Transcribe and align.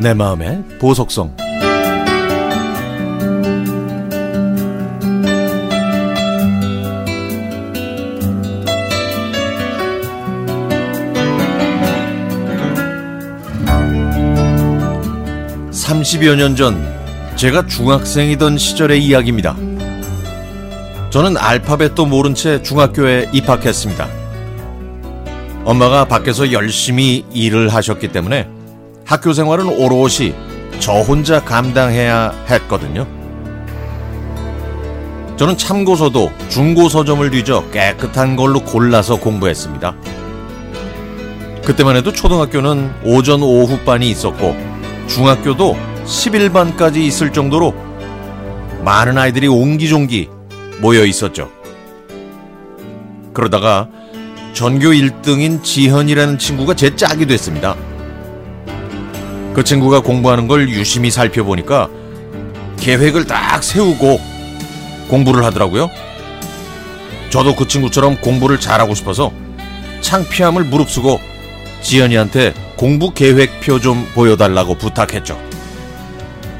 내 0.00 0.12
마음의 0.14 0.64
보석성 0.80 1.36
30여 15.70 16.34
년 16.36 16.56
전 16.56 16.76
제가 17.36 17.66
중학생이던 17.66 18.58
시절의 18.58 19.04
이야기입니다. 19.04 19.56
저는 21.12 21.36
알파벳도 21.36 22.06
모른 22.06 22.34
채 22.34 22.62
중학교에 22.62 23.28
입학했습니다. 23.34 24.08
엄마가 25.66 26.06
밖에서 26.06 26.52
열심히 26.52 27.26
일을 27.34 27.68
하셨기 27.68 28.08
때문에 28.08 28.48
학교 29.04 29.34
생활은 29.34 29.68
오롯이 29.68 30.34
저 30.78 30.92
혼자 31.02 31.44
감당해야 31.44 32.30
했거든요. 32.48 33.06
저는 35.36 35.58
참고서도 35.58 36.32
중고 36.48 36.88
서점을 36.88 37.30
뒤져 37.30 37.62
깨끗한 37.70 38.34
걸로 38.34 38.60
골라서 38.60 39.16
공부했습니다. 39.16 39.94
그때만 41.62 41.96
해도 41.96 42.10
초등학교는 42.10 42.90
오전 43.04 43.42
오후반이 43.42 44.08
있었고 44.08 44.56
중학교도 45.08 45.76
11반까지 46.06 46.96
있을 46.96 47.34
정도로 47.34 47.74
많은 48.82 49.18
아이들이 49.18 49.46
옹기종기 49.46 50.30
모여 50.82 51.06
있었죠. 51.06 51.48
그러다가 53.32 53.88
전교 54.52 54.88
1등인 54.88 55.62
지현이라는 55.62 56.38
친구가 56.38 56.74
제 56.74 56.94
짝이 56.96 57.24
됐습니다. 57.24 57.76
그 59.54 59.62
친구가 59.62 60.00
공부하는 60.00 60.48
걸 60.48 60.68
유심히 60.68 61.10
살펴보니까 61.10 61.88
계획을 62.78 63.26
딱 63.26 63.62
세우고 63.62 64.20
공부를 65.08 65.44
하더라고요. 65.44 65.88
저도 67.30 67.54
그 67.54 67.68
친구처럼 67.68 68.20
공부를 68.20 68.58
잘하고 68.58 68.94
싶어서 68.94 69.32
창피함을 70.00 70.64
무릅쓰고 70.64 71.20
지연이한테 71.80 72.54
공부 72.76 73.14
계획표 73.14 73.78
좀 73.78 74.04
보여달라고 74.14 74.74
부탁했죠. 74.74 75.40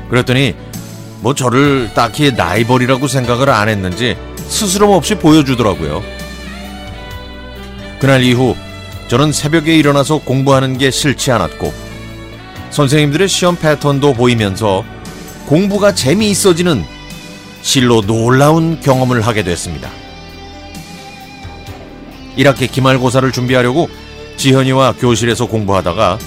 그랬더니 0.08 0.54
뭐 1.22 1.34
저를 1.34 1.90
딱히 1.94 2.32
라이벌이라고 2.36 3.06
생각을 3.06 3.48
안 3.48 3.68
했는지 3.68 4.16
스스럼 4.36 4.90
없이 4.90 5.14
보여주더라고요. 5.14 6.02
그날 8.00 8.24
이후 8.24 8.56
저는 9.06 9.30
새벽에 9.30 9.76
일어나서 9.76 10.18
공부하는 10.18 10.78
게 10.78 10.90
싫지 10.90 11.30
않았고 11.30 11.72
선생님들의 12.70 13.28
시험 13.28 13.56
패턴도 13.56 14.14
보이면서 14.14 14.84
공부가 15.46 15.94
재미있어지는 15.94 16.84
실로 17.62 18.00
놀라운 18.00 18.80
경험을 18.80 19.20
하게 19.22 19.44
됐습니다. 19.44 19.90
1학기 22.36 22.70
기말고사를 22.70 23.30
준비하려고 23.30 23.88
지현이와 24.38 24.94
교실에서 24.94 25.46
공부하다가 25.46 26.18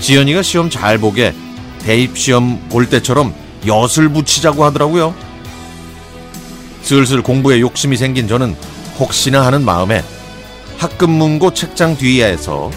지현이가 0.00 0.42
시험 0.42 0.70
잘 0.70 0.96
보게 0.96 1.34
대입시험 1.80 2.68
볼 2.70 2.88
때처럼 2.88 3.34
엿을 3.66 4.08
붙이자고 4.10 4.64
하더라고요. 4.64 5.14
슬슬 6.82 7.22
공부에 7.22 7.60
욕심이 7.60 7.96
생긴 7.96 8.28
저는 8.28 8.56
혹시나 8.98 9.44
하는 9.44 9.64
마음에 9.64 10.02
학급 10.78 11.10
문고 11.10 11.52
책장 11.52 11.96
뒤에서 11.96 12.70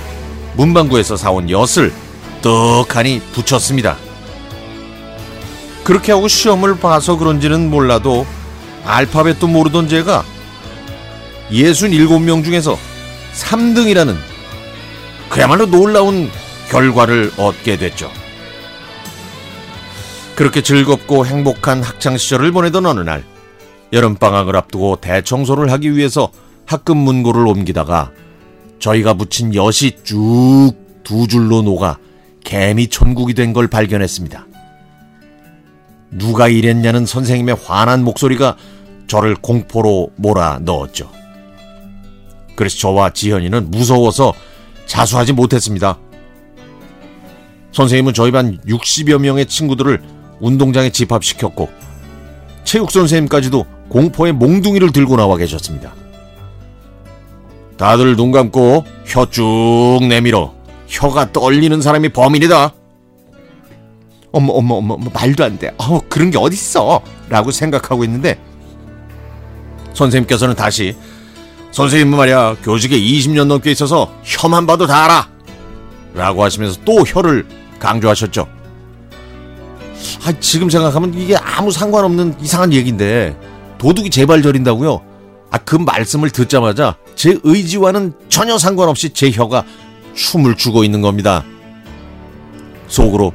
문방구에서 0.56 1.16
사온 1.18 1.50
엿을 1.50 1.94
떡하니 2.42 3.22
붙였습니다. 3.34 3.98
그렇게 5.84 6.12
하고 6.12 6.28
시험을 6.28 6.80
봐서 6.80 7.18
그런지는 7.18 7.70
몰라도 7.70 8.26
알파벳도 8.86 9.48
모르던 9.48 9.88
제가 9.88 10.24
67명 11.52 12.44
중에서 12.44 12.78
3등이라는 13.34 14.16
그야말로 15.30 15.66
놀라운 15.66 16.30
결과를 16.70 17.32
얻게 17.38 17.78
됐죠. 17.78 18.12
그렇게 20.36 20.62
즐겁고 20.62 21.26
행복한 21.26 21.84
학창 21.84 22.18
시절을 22.18 22.52
보내던 22.52 22.86
어느 22.86 23.02
날 23.02 23.24
여름 23.94 24.16
방학을 24.16 24.56
앞두고 24.56 24.98
대청소를 25.02 25.72
하기 25.72 25.96
위해서 25.96 26.32
학급 26.66 26.98
문고를 26.98 27.46
옮기다가 27.46 28.12
저희가 28.80 29.14
붙인 29.16 29.54
엿이 29.54 30.04
쭉 30.04 30.82
두 31.04 31.28
줄로 31.28 31.62
녹아 31.62 31.98
개미 32.44 32.88
천국이 32.88 33.34
된 33.34 33.54
걸 33.54 33.68
발견했습니다. 33.68 34.46
누가 36.12 36.48
이랬냐는 36.48 37.06
선생님의 37.06 37.58
화난 37.64 38.04
목소리가 38.04 38.56
저를 39.08 39.36
공포로 39.36 40.12
몰아 40.16 40.60
넣었죠. 40.62 41.10
그래서 42.56 42.78
저와 42.78 43.12
지현이는 43.12 43.72
무서워서 43.72 44.34
자수하지 44.86 45.34
못했습니다. 45.34 45.98
선생님은 47.72 48.14
저희 48.14 48.32
반 48.32 48.60
60여 48.62 49.18
명의 49.20 49.46
친구들을 49.46 50.02
운동장에 50.42 50.90
집합시켰고 50.92 51.70
체육 52.64 52.92
선생님까지도 52.92 53.66
공포의 53.90 54.34
몽둥이를 54.34 54.92
들고 54.92 55.16
나와 55.18 55.38
계셨습니다. 55.38 55.94
다들 57.78 58.16
눈 58.16 58.32
감고 58.32 58.86
혀 59.06 59.26
쭉 59.30 60.00
내밀어 60.08 60.54
혀가 60.88 61.32
떨리는 61.32 61.82
사람이 61.82 62.10
범인이다. 62.10 62.74
어머 64.34 64.54
어머 64.54 64.76
어머 64.76 64.98
말도 65.14 65.44
안 65.44 65.58
돼. 65.58 65.72
어 65.78 66.00
그런 66.08 66.32
게 66.32 66.38
어딨어? 66.38 67.02
라고 67.30 67.52
생각하고 67.52 68.04
있는데 68.06 68.40
선생님께서는 69.94 70.56
다시 70.56 70.96
선생님은 71.72 72.18
말이야 72.18 72.58
교직에 72.64 72.98
20년 73.00 73.46
넘게 73.48 73.72
있어서 73.72 74.14
혀만 74.24 74.66
봐도 74.68 74.88
다 74.88 75.06
알아. 75.06 75.30
라고 76.14 76.44
하시면서 76.44 76.80
또 76.86 77.04
혀를 77.06 77.46
강조하셨죠. 77.80 78.48
아, 80.24 80.32
지금 80.40 80.70
생각하면 80.70 81.14
이게 81.14 81.36
아무 81.36 81.72
상관없는 81.72 82.36
이상한 82.42 82.74
얘기인데 82.74 83.36
도둑이 83.78 84.10
제발 84.10 84.42
저린다고요? 84.42 85.02
아, 85.52 85.58
그 85.60 85.76
말씀을 85.76 86.30
듣자마자 86.30 86.96
제 87.16 87.38
의지와는 87.44 88.14
전혀 88.30 88.58
상관없이 88.58 89.10
제 89.10 89.32
혀가 89.32 89.66
춤을 90.14 90.56
추고 90.56 90.84
있는 90.84 91.02
겁니다. 91.02 91.44
속으로 92.88 93.34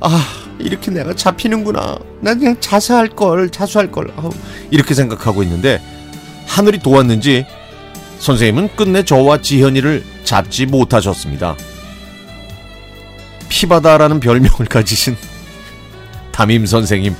아 0.00 0.24
이렇게 0.58 0.90
내가 0.90 1.14
잡히는구나. 1.14 1.98
난 2.20 2.38
그냥 2.38 2.56
자수할 2.60 3.08
걸, 3.08 3.50
자수할 3.50 3.90
걸. 3.90 4.12
아우, 4.16 4.30
이렇게 4.70 4.94
생각하고 4.94 5.42
있는데 5.42 5.80
하늘이 6.46 6.78
도왔는지 6.78 7.46
선생님은 8.18 8.76
끝내 8.76 9.04
저와 9.04 9.40
지현이를 9.42 10.04
잡지 10.24 10.66
못하셨습니다. 10.66 11.56
피바다라는 13.48 14.20
별명을 14.20 14.66
가지신 14.68 15.16
담임 16.32 16.66
선생님, 16.66 17.14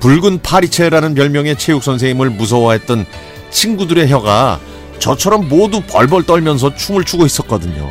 붉은 0.00 0.42
파리채라는 0.42 1.14
별명의 1.14 1.56
체육 1.56 1.82
선생님을 1.82 2.30
무서워했던 2.30 3.06
친구들의 3.50 4.08
혀가 4.10 4.60
저처럼 4.98 5.48
모두 5.48 5.80
벌벌 5.82 6.24
떨면서 6.24 6.74
춤을 6.74 7.04
추고 7.04 7.26
있었거든요. 7.26 7.88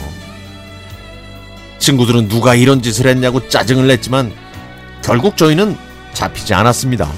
친구들은 1.79 2.27
누가 2.27 2.55
이런 2.55 2.81
짓을 2.81 3.07
했냐고 3.07 3.47
짜증을 3.47 3.87
냈지만 3.87 4.33
결국 5.03 5.37
저희는 5.37 5.77
잡히지 6.13 6.53
않았습니다. 6.53 7.09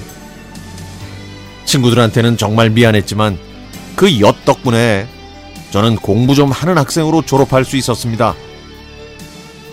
친구들한테는 1.64 2.36
정말 2.36 2.70
미안했지만 2.70 3.38
그 3.96 4.20
엿 4.20 4.44
덕분에 4.44 5.06
저는 5.70 5.96
공부 5.96 6.34
좀 6.34 6.50
하는 6.50 6.78
학생으로 6.78 7.22
졸업할 7.22 7.64
수 7.64 7.76
있었습니다. 7.76 8.34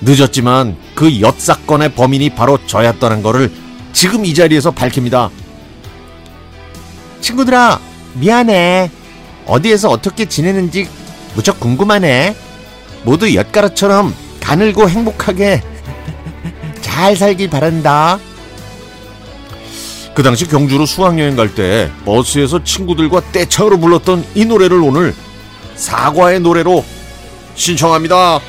늦었지만 0.02 0.78
그 0.96 1.22
엿 1.22 1.40
사건의 1.40 1.94
범인이 1.94 2.30
바로 2.32 2.60
저였다는 2.66 3.22
것을 3.24 3.52
지금 3.94 4.26
이 4.26 4.34
자리에서 4.34 4.72
밝힙니다. 4.72 5.30
친구들아, 7.22 7.80
미안해. 8.14 8.92
어디에서 9.48 9.90
어떻게 9.90 10.26
지내는지 10.26 10.88
무척 11.34 11.60
궁금하네. 11.60 12.36
모두 13.04 13.34
엿가루처럼 13.34 14.14
가늘고 14.40 14.90
행복하게 14.90 15.62
잘 16.82 17.16
살길 17.16 17.50
바란다. 17.50 18.20
그 20.14 20.24
당시 20.24 20.48
경주로 20.48 20.86
수학여행 20.86 21.36
갈 21.36 21.54
때 21.54 21.92
버스에서 22.06 22.64
친구들과 22.64 23.22
떼창으로 23.32 23.78
불렀던 23.80 24.26
이 24.36 24.46
노래를 24.46 24.78
오늘 24.80 25.14
사과의 25.76 26.40
노래로 26.40 26.84
신청합니다. 27.56 28.40